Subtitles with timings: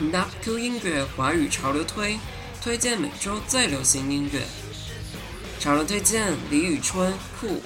[0.00, 2.20] Not Cool 音乐华语潮流推
[2.62, 4.42] 推荐每周最流行音乐。
[5.58, 7.60] 潮流推荐李宇春酷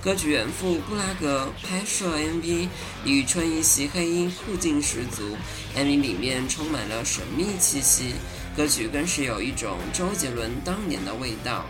[0.00, 2.68] 歌曲原副布拉格拍摄 MV，
[3.04, 5.36] 李宇春一袭黑衣酷劲十足
[5.76, 8.14] ，MV 里面充满了神秘气息，
[8.56, 11.66] 歌曲更是有一种周杰伦当年的味道。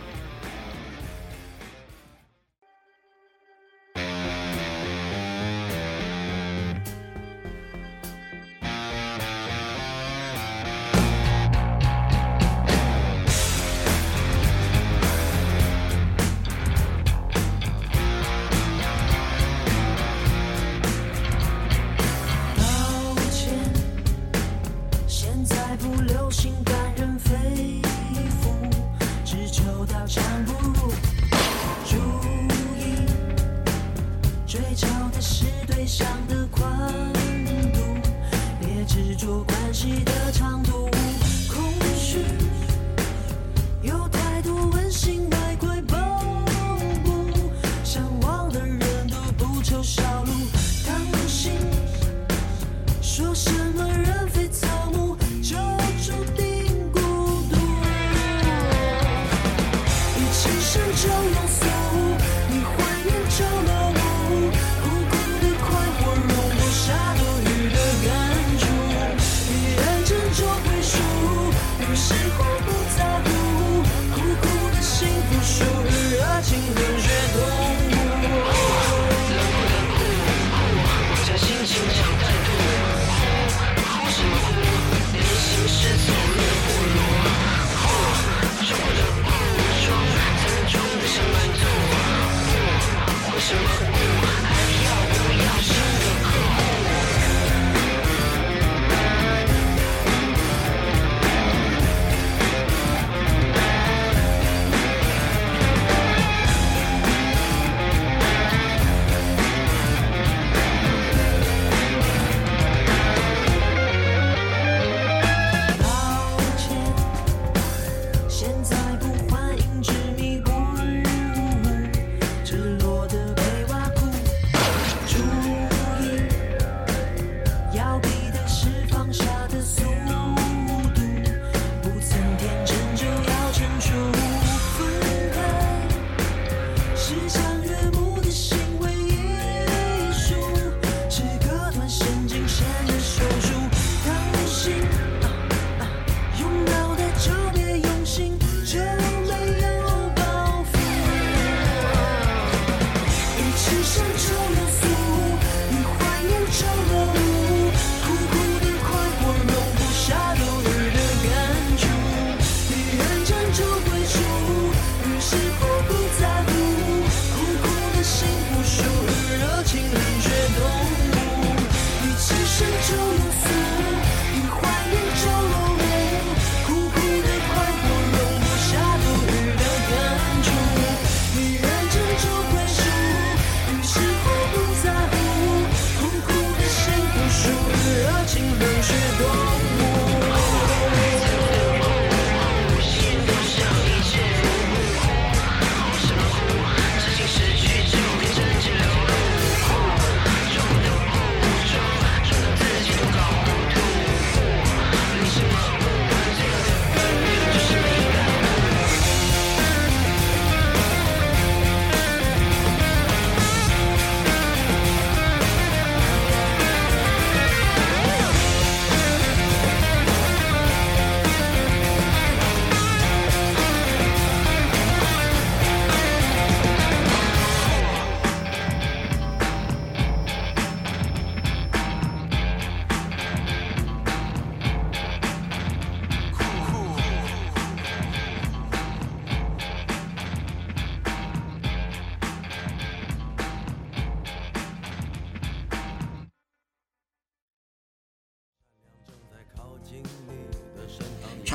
[118.43, 118.82] emotions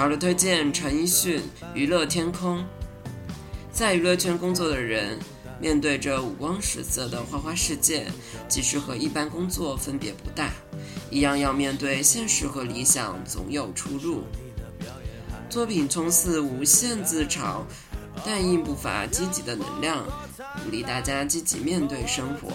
[0.08, 1.38] 潮流推荐：陈奕迅
[1.74, 2.60] 《娱乐天空》。
[3.70, 5.18] 在娱乐圈工作的人，
[5.60, 8.06] 面对着五光十色的花花世界，
[8.48, 10.50] 其实和一般工作分别不大，
[11.10, 14.22] 一样要面对现实和理想总有出入。
[15.50, 17.60] 作品充似无限自嘲，
[18.24, 20.06] 但亦不乏积极的能量，
[20.64, 22.48] 鼓励大家积极面对生活。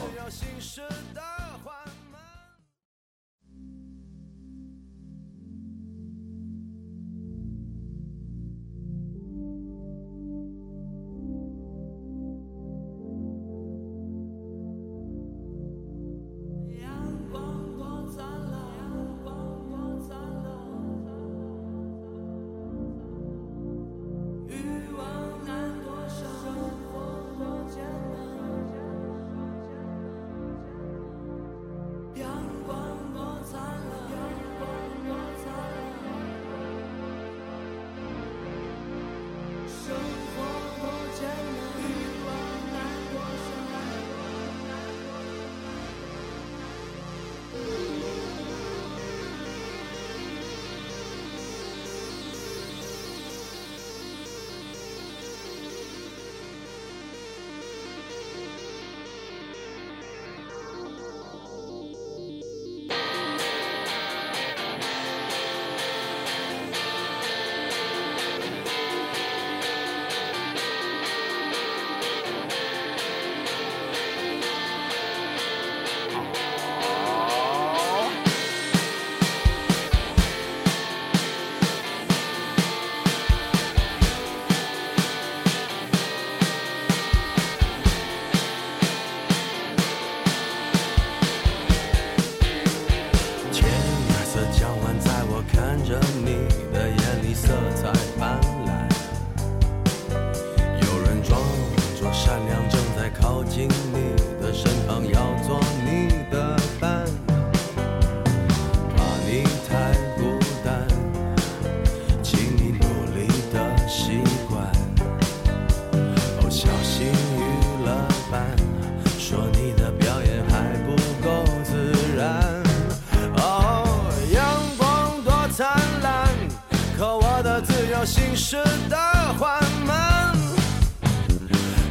[128.04, 128.58] 的自由行驶
[128.90, 128.98] 的
[129.40, 130.36] 缓慢，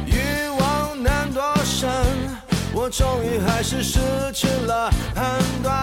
[0.05, 1.89] 欲望难躲闪，
[2.71, 3.99] 我终于还是失
[4.31, 5.73] 去了判断。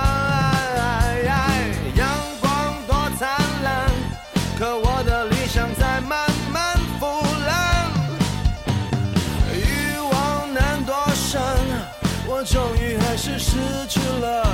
[1.97, 2.09] 阳
[2.41, 3.29] 光多灿
[3.65, 3.91] 烂，
[4.59, 7.07] 可我的理想在慢慢腐
[7.47, 7.91] 烂。
[9.53, 11.43] 欲望难躲闪，
[12.29, 13.57] 我终于还是失
[13.89, 14.47] 去了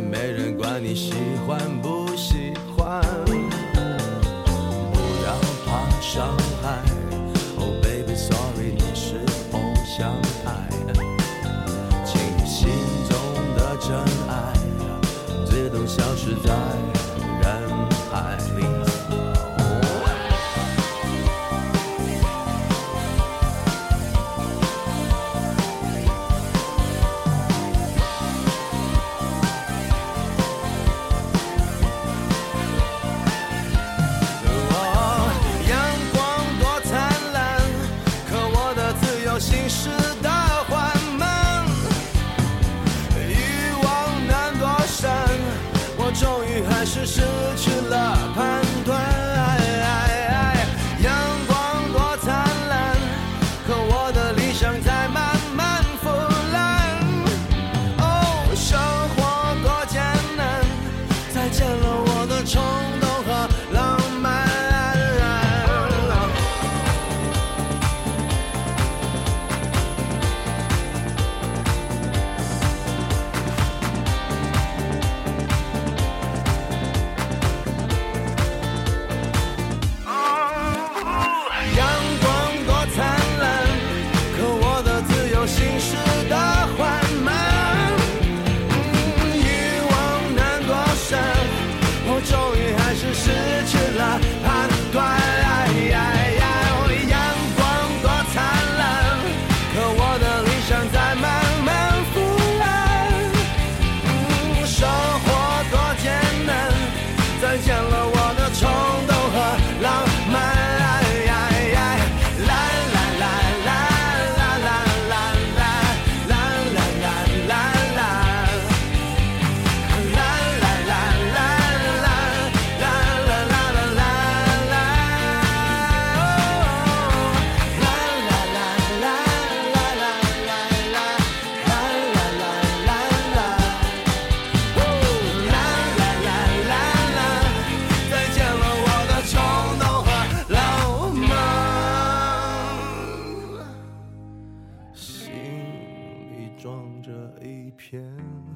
[0.00, 1.12] 没人管你喜
[1.46, 2.05] 欢不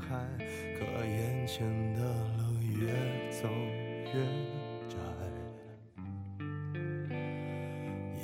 [0.00, 0.09] 海，
[0.78, 2.00] 可眼前的
[2.38, 2.92] 路越
[3.30, 3.49] 走
[4.07, 4.14] 越
[4.88, 4.97] 窄。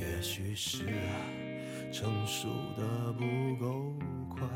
[0.01, 0.85] 也许是
[1.93, 3.25] 成熟的不
[3.57, 3.95] 够
[4.29, 4.49] 快，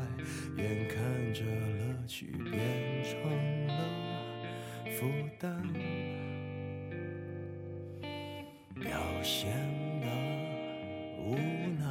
[0.57, 3.71] 眼看着乐趣变成了
[4.91, 5.05] 负
[5.39, 5.61] 担，
[8.75, 9.51] 表现
[10.01, 10.07] 的
[11.19, 11.35] 无
[11.79, 11.85] 奈。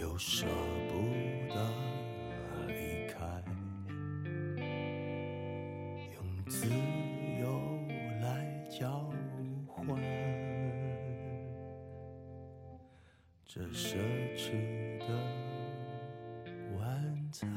[0.00, 0.46] 又舍
[13.80, 13.96] 奢
[14.36, 14.50] 侈
[14.98, 15.06] 的
[16.78, 17.48] 晚餐。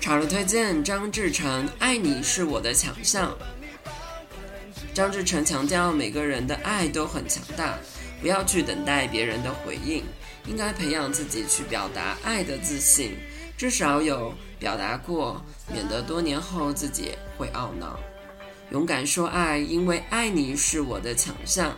[0.00, 3.30] 潮流推荐：张志成，《爱你是我的强项》。
[4.92, 7.78] 张志成强调，每个人的爱都很强大，
[8.20, 10.04] 不要去等待别人的回应，
[10.46, 13.16] 应该培养自己去表达爱的自信，
[13.56, 17.98] 至少有表达过，免得多年后自己会懊恼。
[18.70, 21.76] 勇敢说爱，因为爱你是我的强项。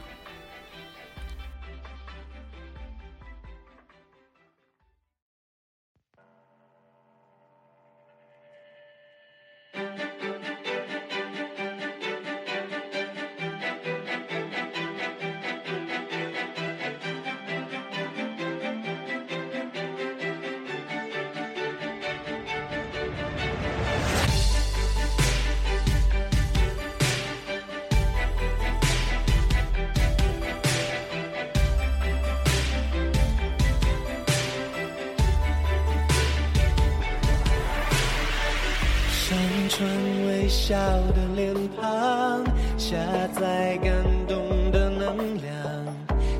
[41.12, 42.44] 的脸庞，
[42.78, 42.96] 下
[43.38, 43.92] 载感
[44.26, 45.52] 动的能量，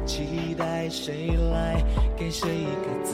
[0.06, 1.82] 期待谁来
[2.16, 3.12] 给谁一个赞。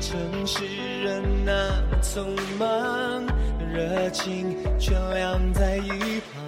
[0.00, 0.64] 城市
[1.04, 1.52] 人那
[1.90, 3.24] 么匆忙，
[3.72, 6.42] 热情却晾在一旁，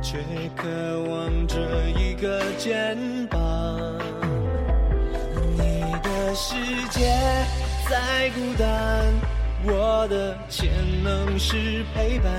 [0.00, 0.18] 却
[0.54, 0.68] 渴
[1.10, 1.58] 望着
[1.98, 2.96] 一个肩
[3.28, 3.38] 膀。
[5.56, 6.54] 你的世
[6.90, 7.18] 界
[7.88, 9.12] 再孤单，
[9.68, 10.70] 我的潜
[11.02, 12.32] 能是陪伴，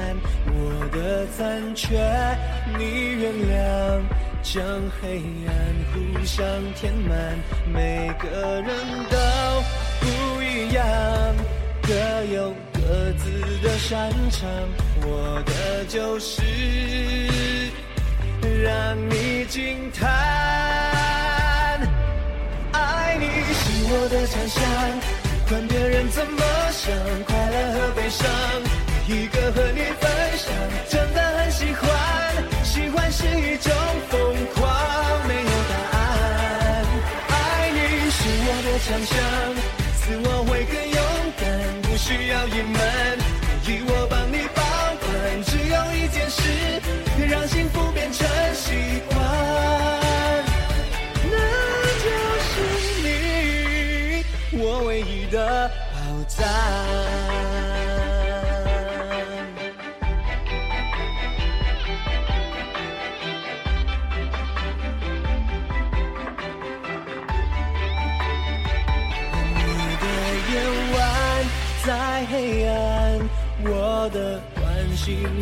[0.46, 1.98] 我的残缺
[2.78, 4.02] 你原谅，
[4.42, 4.64] 将
[5.02, 5.54] 黑暗
[5.92, 7.38] 互相填满，
[7.74, 8.70] 每个人
[9.10, 9.18] 都
[10.00, 10.86] 不一样，
[11.82, 11.94] 各
[12.34, 13.30] 有各自
[13.62, 14.50] 的擅长，
[15.02, 16.42] 我的就是
[18.64, 20.08] 让你惊叹。
[22.72, 24.64] 爱你是我的强项，
[25.50, 26.94] 管别人怎么想，
[27.26, 28.30] 快乐和悲伤，
[29.08, 30.54] 一个和你分享，
[30.90, 31.88] 真的很喜欢，
[32.66, 33.72] 喜欢是一种
[34.10, 34.20] 疯
[34.54, 34.68] 狂，
[35.26, 36.86] 没有答案。
[37.30, 37.78] 爱你
[38.12, 39.16] 是我的强项，
[40.02, 41.00] 自我会更勇
[41.40, 41.48] 敢，
[41.84, 43.07] 不需要隐瞒，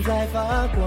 [0.05, 0.85] 在发光，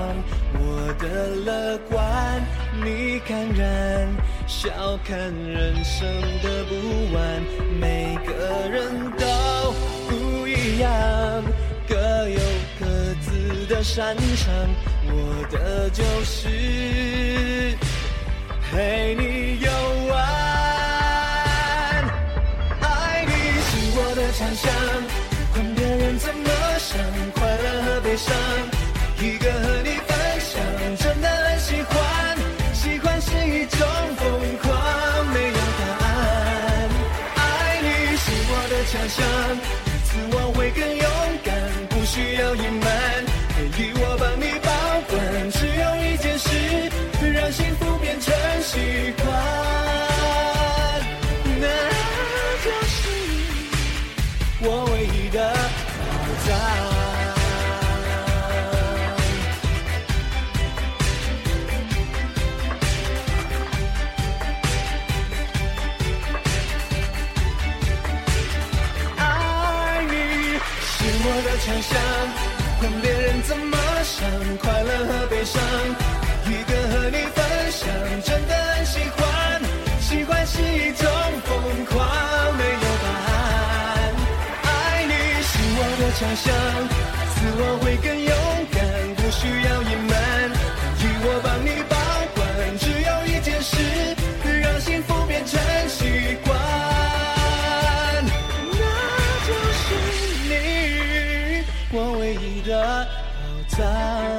[0.55, 2.41] 我的乐观
[2.85, 4.09] 你感染，
[4.47, 4.71] 笑
[5.05, 6.07] 看人生
[6.41, 7.43] 的不完，
[7.81, 8.31] 每个
[8.71, 9.75] 人都
[10.09, 10.89] 不一样，
[11.89, 11.97] 各
[12.29, 12.39] 有
[12.79, 12.87] 各
[13.21, 14.55] 自的擅长，
[15.07, 17.77] 我的就是
[18.71, 19.69] 陪你游
[20.13, 20.17] 玩。
[22.83, 23.33] 爱你
[23.67, 24.73] 是我的强项，
[25.53, 26.49] 管别人怎么
[26.79, 26.97] 想，
[27.35, 28.33] 快乐和悲伤，
[39.09, 39.25] 我的强项，
[40.05, 41.07] 自我会更勇
[41.43, 41.55] 敢，
[41.89, 42.78] 不需要隐
[71.83, 71.99] 想，
[72.81, 75.63] 管别人怎么想，快乐和悲伤，
[76.47, 77.39] 一个和你分
[77.71, 77.89] 享，
[78.25, 79.63] 真的很喜欢，
[80.01, 81.09] 喜欢是一种
[81.45, 81.97] 疯狂，
[82.57, 83.37] 没有答案。
[84.63, 86.47] 爱你是我的强项，
[87.35, 87.63] 自我
[102.69, 104.38] 的宝藏。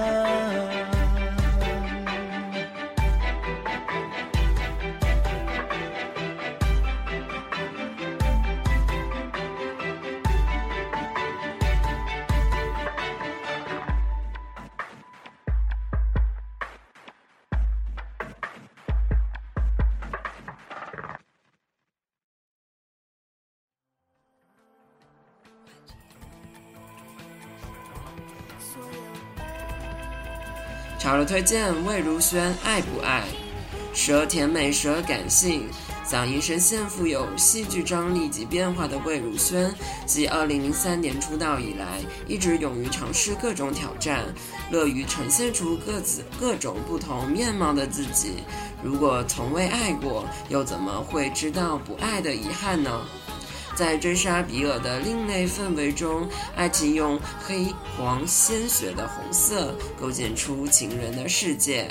[31.19, 33.25] 潮流推荐魏如萱《爱不爱》，
[33.97, 35.67] 时而甜美，时而感性，
[36.07, 39.69] 嗓音声线富有戏剧张力及变化的魏如萱，
[40.05, 44.23] 自2003年出道以来，一直勇于尝试各种挑战，
[44.71, 48.35] 乐于呈现出各自各种不同面貌的自己。
[48.81, 53.05] 如果从未爱过，又怎么会知道不爱的遗憾呢？
[53.79, 61.88] 在追杀比尔的另类氛围中，爱情用黑、黄、鲜血的红色构建出情人的世界。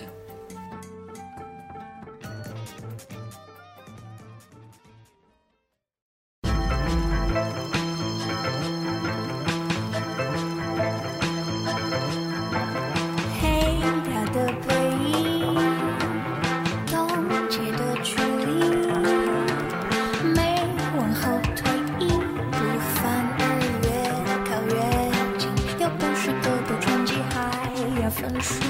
[28.20, 28.67] 真是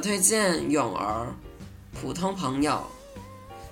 [0.00, 1.34] 推荐《泳儿》，
[2.00, 2.82] 普通朋友。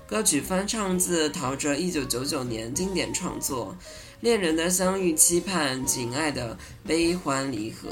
[0.06, 3.74] 歌曲翻唱自陶喆一九九九年经典创作
[4.20, 7.88] 《恋人的相遇、期盼、紧爱的悲欢离合》，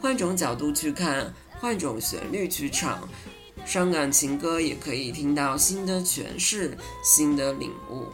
[0.00, 3.08] 换种角度去看，换种旋律去唱，
[3.64, 8.06] 伤感情歌也可以听到新的诠释、新的领悟。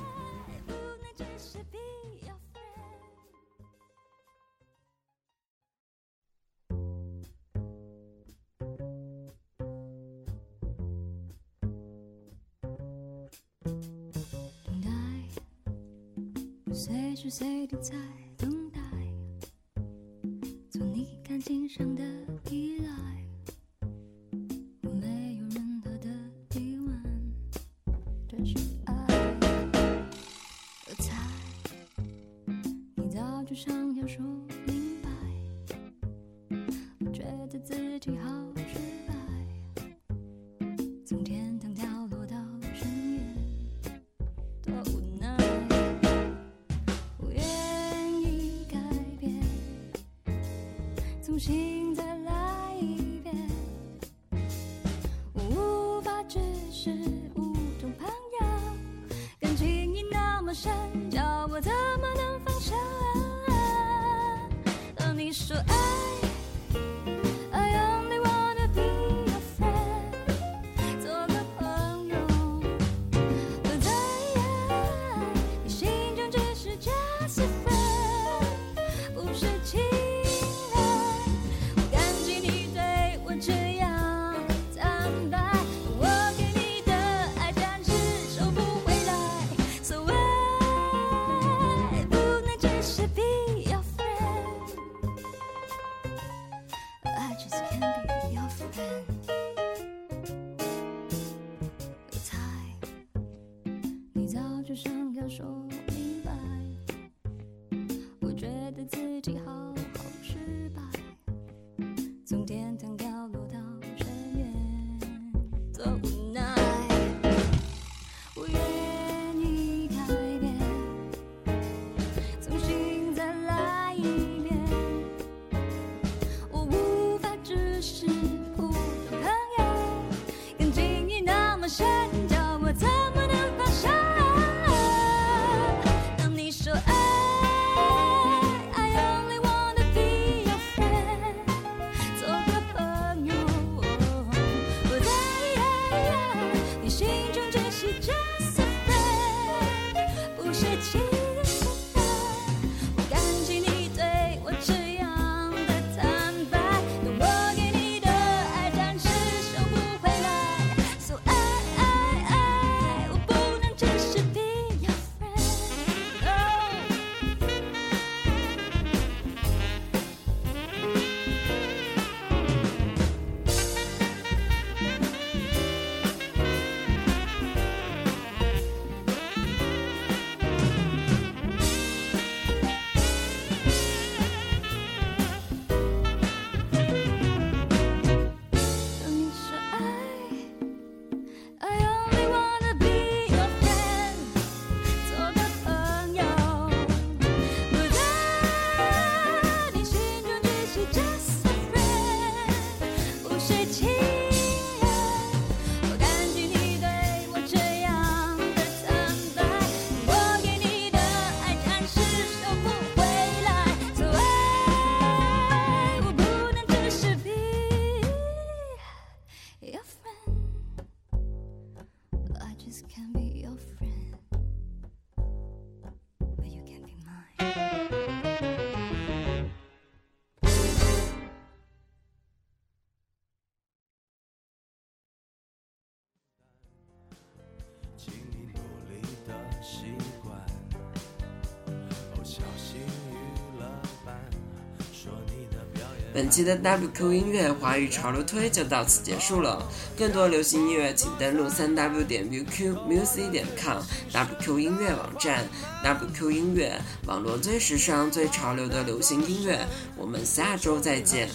[246.17, 249.63] 本期的 WQ 音乐华语潮流推就到此结束了。
[249.99, 253.83] 更多流行音乐，请登录三 W 点 WQ Music 点 com
[254.15, 255.45] WQ 音乐网站。
[255.85, 259.67] WQ 音乐，网络最时尚、最潮流的流行音乐。
[259.95, 261.29] 我们下周再见。